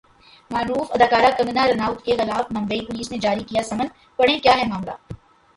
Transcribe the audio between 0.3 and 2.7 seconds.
معروف اداکارہ کنگنا رناوت کے خلاف